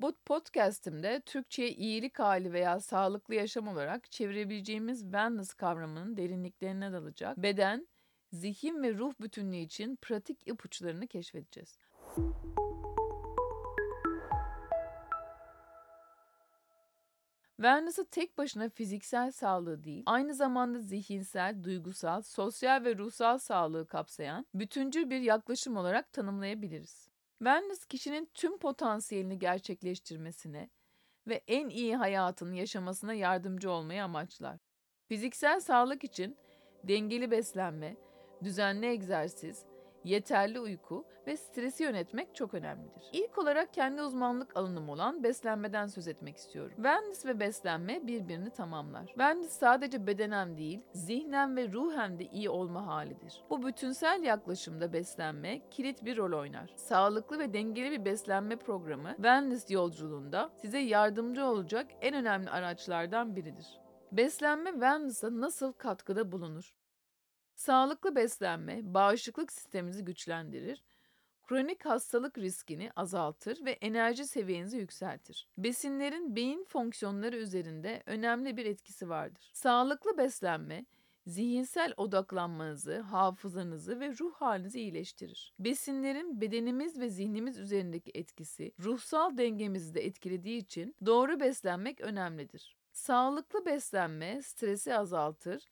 [0.00, 7.88] Bu podcast'imde Türkçe'ye iyilik hali veya sağlıklı yaşam olarak çevirebileceğimiz wellness kavramının derinliklerine dalacak, beden,
[8.32, 11.78] zihin ve ruh bütünlüğü için pratik ipuçlarını keşfedeceğiz.
[17.58, 24.46] Wellness'ı tek başına fiziksel sağlığı değil, aynı zamanda zihinsel, duygusal, sosyal ve ruhsal sağlığı kapsayan
[24.54, 27.08] bütüncül bir yaklaşım olarak tanımlayabiliriz.
[27.38, 30.70] Wellness kişinin tüm potansiyelini gerçekleştirmesine
[31.26, 34.58] ve en iyi hayatını yaşamasına yardımcı olmayı amaçlar.
[35.08, 36.36] Fiziksel sağlık için
[36.84, 37.96] dengeli beslenme,
[38.44, 39.64] düzenli egzersiz,
[40.08, 43.02] yeterli uyku ve stresi yönetmek çok önemlidir.
[43.12, 46.72] İlk olarak kendi uzmanlık alanım olan beslenmeden söz etmek istiyorum.
[46.76, 49.06] Wellness ve beslenme birbirini tamamlar.
[49.06, 53.44] Wellness sadece bedenen değil, zihnen ve ruhen de iyi olma halidir.
[53.50, 56.74] Bu bütünsel yaklaşımda beslenme kilit bir rol oynar.
[56.76, 63.66] Sağlıklı ve dengeli bir beslenme programı wellness yolculuğunda size yardımcı olacak en önemli araçlardan biridir.
[64.12, 66.77] Beslenme wellness'a nasıl katkıda bulunur?
[67.58, 70.82] Sağlıklı beslenme bağışıklık sisteminizi güçlendirir,
[71.48, 75.48] kronik hastalık riskini azaltır ve enerji seviyenizi yükseltir.
[75.58, 79.50] Besinlerin beyin fonksiyonları üzerinde önemli bir etkisi vardır.
[79.54, 80.86] Sağlıklı beslenme
[81.26, 85.54] zihinsel odaklanmanızı, hafızanızı ve ruh halinizi iyileştirir.
[85.58, 92.76] Besinlerin bedenimiz ve zihnimiz üzerindeki etkisi ruhsal dengemizi de etkilediği için doğru beslenmek önemlidir.
[92.92, 95.68] Sağlıklı beslenme stresi azaltır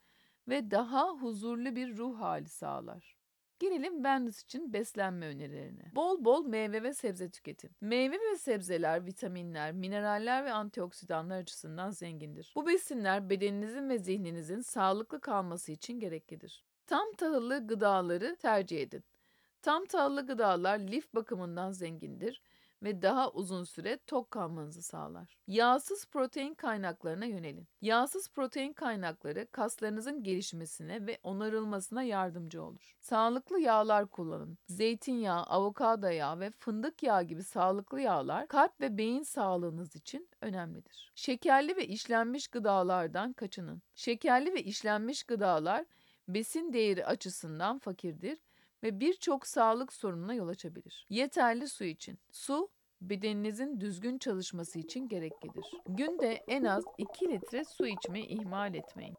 [0.49, 3.17] ve daha huzurlu bir ruh hali sağlar.
[3.59, 5.93] Gelelim wellness için beslenme önerilerine.
[5.95, 7.71] Bol bol meyve ve sebze tüketin.
[7.81, 12.53] Meyve ve sebzeler vitaminler, mineraller ve antioksidanlar açısından zengindir.
[12.57, 16.65] Bu besinler bedeninizin ve zihninizin sağlıklı kalması için gereklidir.
[16.87, 19.05] Tam tahıllı gıdaları tercih edin.
[19.63, 22.43] Tam tahıllı gıdalar lif bakımından zengindir
[22.83, 25.37] ve daha uzun süre tok kalmanızı sağlar.
[25.47, 27.69] Yağsız protein kaynaklarına yönelin.
[27.81, 32.97] Yağsız protein kaynakları kaslarınızın gelişmesine ve onarılmasına yardımcı olur.
[33.01, 34.59] Sağlıklı yağlar kullanın.
[34.69, 41.13] Zeytinyağı, avokado yağı ve fındık yağı gibi sağlıklı yağlar kalp ve beyin sağlığınız için önemlidir.
[41.15, 43.83] Şekerli ve işlenmiş gıdalardan kaçının.
[43.95, 45.85] Şekerli ve işlenmiş gıdalar
[46.29, 48.39] besin değeri açısından fakirdir
[48.83, 51.07] ve birçok sağlık sorununa yol açabilir.
[51.11, 52.19] Yeterli su için.
[52.31, 52.69] Su
[53.01, 55.65] bedeninizin düzgün çalışması için gereklidir.
[55.89, 59.17] Günde en az 2 litre su içmeyi ihmal etmeyin.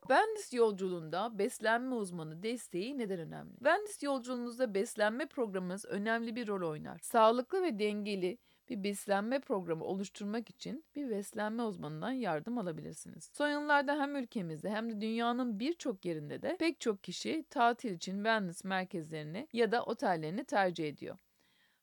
[0.00, 3.54] Wellness yolculuğunda beslenme uzmanı desteği neden önemli?
[3.54, 6.98] Wellness yolculuğunuzda beslenme programınız önemli bir rol oynar.
[7.02, 8.38] Sağlıklı ve dengeli
[8.68, 13.30] bir beslenme programı oluşturmak için bir beslenme uzmanından yardım alabilirsiniz.
[13.32, 18.14] Son yıllarda hem ülkemizde hem de dünyanın birçok yerinde de pek çok kişi tatil için
[18.14, 21.18] wellness merkezlerini ya da otellerini tercih ediyor.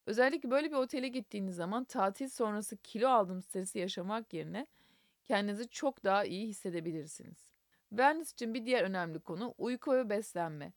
[0.05, 4.67] Özellikle böyle bir otele gittiğiniz zaman tatil sonrası kilo aldım stresi yaşamak yerine
[5.23, 7.53] kendinizi çok daha iyi hissedebilirsiniz.
[7.89, 10.73] Wellness için bir diğer önemli konu uyku ve beslenme.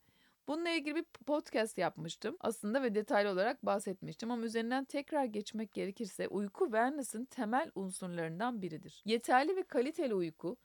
[0.47, 6.27] Bununla ilgili bir podcast yapmıştım aslında ve detaylı olarak bahsetmiştim ama üzerinden tekrar geçmek gerekirse
[6.27, 9.01] uyku wellness'ın temel unsurlarından biridir.
[9.05, 10.57] Yeterli ve kaliteli uyku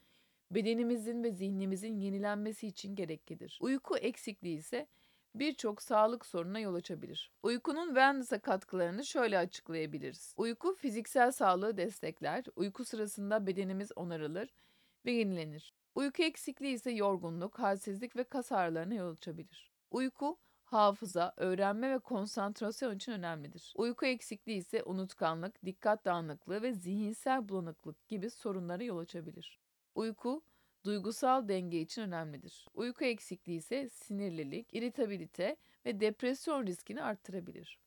[0.51, 3.59] bedenimizin ve zihnimizin yenilenmesi için gereklidir.
[3.63, 4.87] Uyku eksikliği ise
[5.35, 7.33] birçok sağlık sorununa yol açabilir.
[7.43, 10.35] Uykunun wellness'a katkılarını şöyle açıklayabiliriz.
[10.37, 14.55] Uyku fiziksel sağlığı destekler, uyku sırasında bedenimiz onarılır
[15.07, 15.75] ve yenilenir.
[15.95, 19.73] Uyku eksikliği ise yorgunluk, halsizlik ve kas ağrılarına yol açabilir.
[19.91, 23.73] Uyku, hafıza, öğrenme ve konsantrasyon için önemlidir.
[23.77, 29.59] Uyku eksikliği ise unutkanlık, dikkat dağınıklığı ve zihinsel bulanıklık gibi sorunlara yol açabilir.
[29.95, 30.43] Uyku,
[30.85, 32.67] duygusal denge için önemlidir.
[32.75, 35.57] Uyku eksikliği ise sinirlilik, iritabilite
[35.87, 37.79] ve depresyon riskini arttırabilir.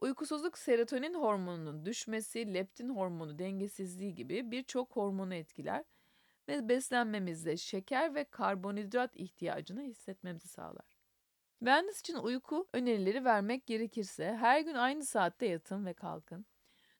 [0.00, 5.84] Uykusuzluk serotonin hormonunun düşmesi, leptin hormonu dengesizliği gibi birçok hormonu etkiler
[6.48, 10.96] ve beslenmemizde şeker ve karbonhidrat ihtiyacını hissetmemizi sağlar.
[11.58, 16.46] Wellness için uyku önerileri vermek gerekirse her gün aynı saatte yatın ve kalkın.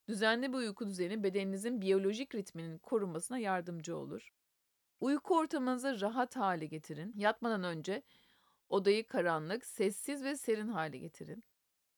[0.08, 4.35] Düzenli bir uyku düzeni bedeninizin biyolojik ritminin korunmasına yardımcı olur.
[5.00, 7.12] Uyku ortamınızı rahat hale getirin.
[7.16, 8.02] Yatmadan önce
[8.68, 11.44] odayı karanlık, sessiz ve serin hale getirin.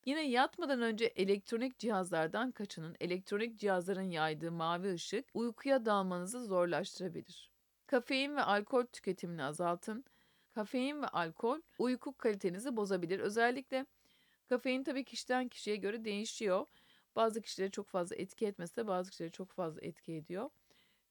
[0.04, 2.96] Yine yatmadan önce elektronik cihazlardan kaçının.
[3.00, 7.50] Elektronik cihazların yaydığı mavi ışık uykuya dalmanızı zorlaştırabilir.
[7.86, 10.04] Kafein ve alkol tüketimini azaltın.
[10.54, 13.20] Kafein ve alkol uyku kalitenizi bozabilir.
[13.20, 13.86] Özellikle
[14.48, 16.66] kafein tabii kişiden kişiye göre değişiyor.
[17.16, 20.50] Bazı kişilere çok fazla etki etmese de bazı kişilere çok fazla etki ediyor.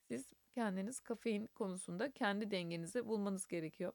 [0.07, 3.93] Siz kendiniz kafein konusunda kendi dengenizi bulmanız gerekiyor.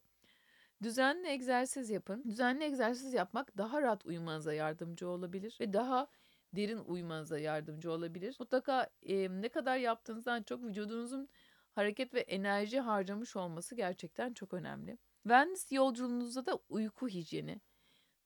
[0.82, 2.24] Düzenli egzersiz yapın.
[2.24, 6.08] Düzenli egzersiz yapmak daha rahat uyumanıza yardımcı olabilir ve daha
[6.52, 8.36] derin uyumanıza yardımcı olabilir.
[8.40, 11.28] Mutlaka e, ne kadar yaptığınızdan çok vücudunuzun
[11.72, 14.98] hareket ve enerji harcamış olması gerçekten çok önemli.
[15.26, 17.60] Venice yolculuğunuzda da uyku hijyeni.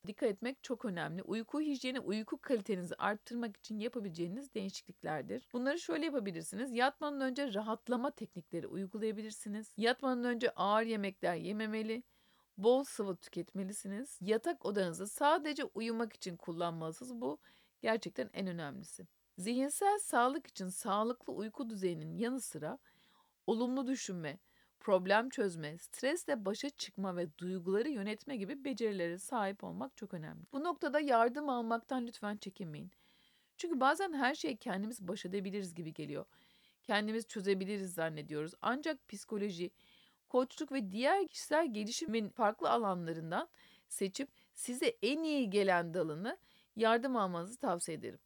[0.06, 1.22] Dikkat etmek çok önemli.
[1.22, 5.48] Uyku hijyeni uyku kalitenizi arttırmak için yapabileceğiniz değişikliklerdir.
[5.52, 6.72] Bunları şöyle yapabilirsiniz.
[6.72, 9.72] Yatmadan önce rahatlama teknikleri uygulayabilirsiniz.
[9.76, 12.02] Yatmadan önce ağır yemekler yememeli.
[12.58, 14.18] Bol sıvı tüketmelisiniz.
[14.20, 17.20] Yatak odanızı sadece uyumak için kullanmalısınız.
[17.20, 17.38] Bu
[17.80, 19.06] gerçekten en önemlisi.
[19.38, 22.78] Zihinsel sağlık için sağlıklı uyku düzeyinin yanı sıra
[23.46, 24.38] olumlu düşünme,
[24.80, 30.42] problem çözme, stresle başa çıkma ve duyguları yönetme gibi becerilere sahip olmak çok önemli.
[30.52, 32.90] Bu noktada yardım almaktan lütfen çekinmeyin.
[33.56, 36.24] Çünkü bazen her şeyi kendimiz baş edebiliriz gibi geliyor.
[36.82, 38.52] Kendimiz çözebiliriz zannediyoruz.
[38.62, 39.70] Ancak psikoloji,
[40.28, 43.48] koçluk ve diğer kişisel gelişimin farklı alanlarından
[43.88, 46.38] seçip size en iyi gelen dalını
[46.76, 48.18] yardım almanızı tavsiye ederim.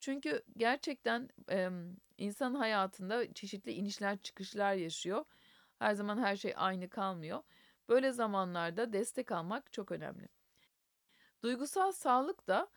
[0.00, 1.68] Çünkü gerçekten e,
[2.18, 5.24] insan hayatında çeşitli inişler çıkışlar yaşıyor.
[5.80, 7.42] Her zaman her şey aynı kalmıyor.
[7.88, 10.28] Böyle zamanlarda destek almak çok önemli.
[11.42, 12.68] Duygusal sağlık da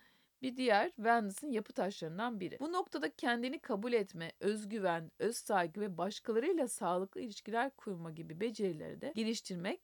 [0.41, 2.57] bir diğer Venus'un yapı taşlarından biri.
[2.59, 9.01] Bu noktada kendini kabul etme, özgüven, öz saygı ve başkalarıyla sağlıklı ilişkiler kurma gibi becerileri
[9.01, 9.81] de geliştirmek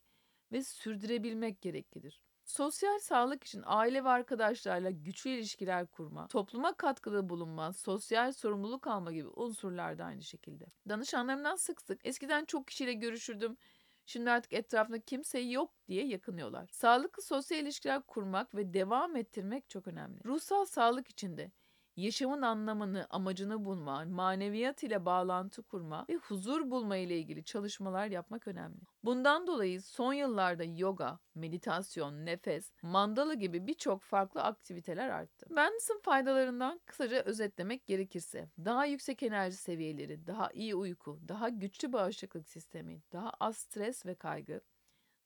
[0.51, 2.21] ve sürdürebilmek gereklidir.
[2.49, 9.11] Sosyal sağlık için aile ve arkadaşlarla güçlü ilişkiler kurma, topluma katkıda bulunma, sosyal sorumluluk alma
[9.11, 10.65] gibi unsurlar da aynı şekilde.
[10.89, 13.57] Danışanlarımdan sık sık eskiden çok kişiyle görüşürdüm,
[14.05, 16.69] Şimdi artık etrafında kimse yok diye yakınıyorlar.
[16.71, 20.23] Sağlıklı sosyal ilişkiler kurmak ve devam ettirmek çok önemli.
[20.25, 21.51] Ruhsal sağlık içinde
[21.99, 28.47] yaşamın anlamını, amacını bulma, maneviyat ile bağlantı kurma ve huzur bulma ile ilgili çalışmalar yapmak
[28.47, 28.79] önemli.
[29.03, 35.45] Bundan dolayı son yıllarda yoga, meditasyon, nefes, mandala gibi birçok farklı aktiviteler arttı.
[35.47, 42.49] Wellness'ın faydalarından kısaca özetlemek gerekirse, daha yüksek enerji seviyeleri, daha iyi uyku, daha güçlü bağışıklık
[42.49, 44.61] sistemi, daha az stres ve kaygı,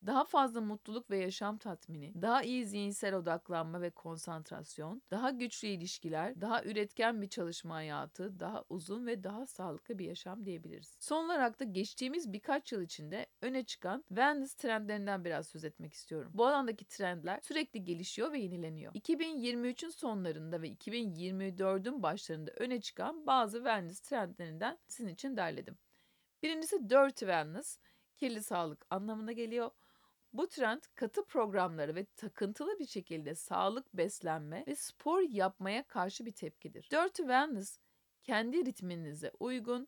[0.05, 6.41] daha fazla mutluluk ve yaşam tatmini, daha iyi zihinsel odaklanma ve konsantrasyon, daha güçlü ilişkiler,
[6.41, 10.97] daha üretken bir çalışma hayatı, daha uzun ve daha sağlıklı bir yaşam diyebiliriz.
[11.00, 16.31] Son olarak da geçtiğimiz birkaç yıl içinde öne çıkan wellness trendlerinden biraz söz etmek istiyorum.
[16.33, 18.94] Bu alandaki trendler sürekli gelişiyor ve yenileniyor.
[18.94, 25.77] 2023'ün sonlarında ve 2024'ün başlarında öne çıkan bazı wellness trendlerinden sizin için derledim.
[26.44, 27.77] Birincisi Dirty Wellness,
[28.15, 29.71] kirli sağlık anlamına geliyor.
[30.33, 36.31] Bu trend katı programları ve takıntılı bir şekilde sağlık, beslenme ve spor yapmaya karşı bir
[36.31, 36.83] tepkidir.
[36.83, 37.80] Dirty Wellness
[38.24, 39.88] kendi ritminize uygun,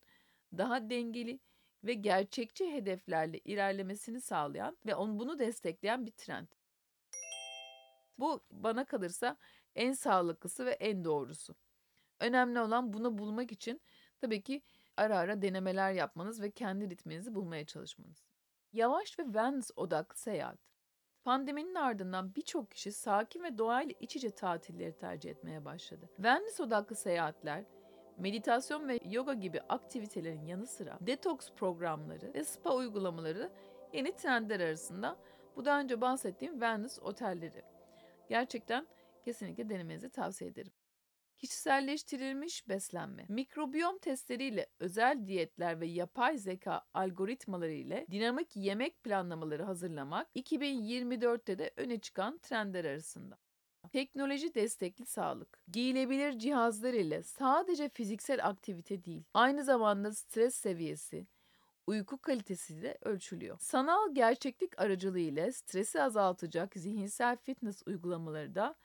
[0.58, 1.40] daha dengeli
[1.84, 6.48] ve gerçekçi hedeflerle ilerlemesini sağlayan ve onu bunu destekleyen bir trend.
[8.18, 9.38] Bu bana kalırsa
[9.76, 11.56] en sağlıklısı ve en doğrusu.
[12.20, 13.82] Önemli olan bunu bulmak için
[14.22, 14.62] tabii ki
[14.98, 18.35] ara ara denemeler yapmanız ve kendi ritminizi bulmaya çalışmanız.
[18.76, 20.60] Yavaş ve Vans odaklı seyahat.
[21.24, 26.10] Pandeminin ardından birçok kişi sakin ve doğayla iç içe tatilleri tercih etmeye başladı.
[26.16, 27.64] Wellness odaklı seyahatler,
[28.18, 33.52] meditasyon ve yoga gibi aktivitelerin yanı sıra detoks programları ve spa uygulamaları
[33.94, 35.18] yeni trendler arasında
[35.56, 37.64] bu daha önce bahsettiğim wellness otelleri.
[38.30, 38.88] Gerçekten
[39.26, 40.74] kesinlikle denemenizi tavsiye ederim.
[41.38, 43.26] Kişiselleştirilmiş beslenme.
[43.30, 51.72] Mikrobiyom testleriyle özel diyetler ve yapay zeka algoritmaları ile dinamik yemek planlamaları hazırlamak 2024'te de
[51.78, 53.38] öne çıkan trendler arasında.
[53.92, 55.60] Teknoloji destekli sağlık.
[55.72, 61.28] Giyilebilir cihazlar ile sadece fiziksel aktivite değil, aynı zamanda stres seviyesi,
[61.88, 63.58] uyku kalitesi de ölçülüyor.
[63.60, 68.76] Sanal gerçeklik aracılığı ile stresi azaltacak zihinsel fitness uygulamaları da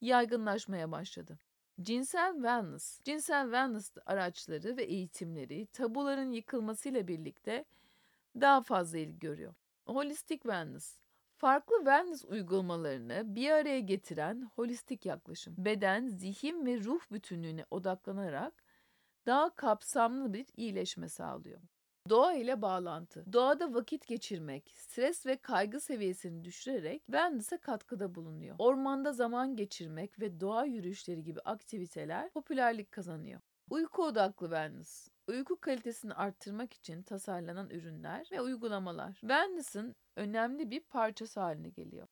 [0.00, 1.38] yaygınlaşmaya başladı.
[1.82, 7.64] Cinsel wellness, cinsel wellness araçları ve eğitimleri tabuların yıkılmasıyla birlikte
[8.40, 9.54] daha fazla ilgi görüyor.
[9.86, 11.00] Holistik wellness,
[11.36, 15.54] farklı wellness uygulamalarını bir araya getiren holistik yaklaşım.
[15.58, 18.64] Beden, zihin ve ruh bütünlüğüne odaklanarak
[19.26, 21.60] daha kapsamlı bir iyileşme sağlıyor.
[22.08, 23.32] Doğa ile bağlantı.
[23.32, 28.56] Doğada vakit geçirmek, stres ve kaygı seviyesini düşürerek wellness'e katkıda bulunuyor.
[28.58, 33.40] Ormanda zaman geçirmek ve doğa yürüyüşleri gibi aktiviteler popülerlik kazanıyor.
[33.70, 35.08] Uyku odaklı wellness.
[35.28, 42.08] Uyku kalitesini arttırmak için tasarlanan ürünler ve uygulamalar wellness'ın önemli bir parçası haline geliyor.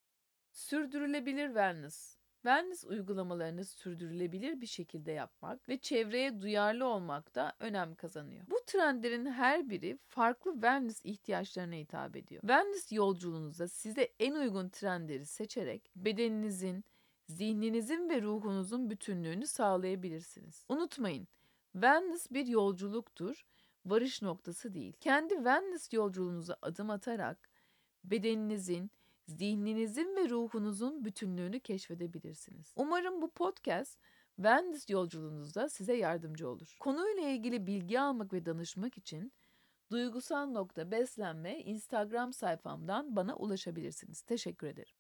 [0.52, 2.15] Sürdürülebilir wellness.
[2.46, 8.44] Wellness uygulamalarını sürdürülebilir bir şekilde yapmak ve çevreye duyarlı olmak da önem kazanıyor.
[8.50, 12.40] Bu trendlerin her biri farklı wellness ihtiyaçlarına hitap ediyor.
[12.40, 16.84] Wellness yolculuğunuzda size en uygun trendleri seçerek bedeninizin,
[17.28, 20.64] zihninizin ve ruhunuzun bütünlüğünü sağlayabilirsiniz.
[20.68, 21.28] Unutmayın,
[21.72, 23.46] wellness bir yolculuktur,
[23.86, 24.92] varış noktası değil.
[25.00, 27.50] Kendi wellness yolculuğunuza adım atarak
[28.04, 28.90] bedeninizin,
[29.26, 32.72] zihninizin ve ruhunuzun bütünlüğünü keşfedebilirsiniz.
[32.76, 33.98] Umarım bu podcast
[34.36, 36.76] wellness yolculuğunuzda size yardımcı olur.
[36.80, 39.32] Konuyla ilgili bilgi almak ve danışmak için
[39.90, 44.22] duygusal nokta beslenme Instagram sayfamdan bana ulaşabilirsiniz.
[44.22, 44.94] Teşekkür ederim.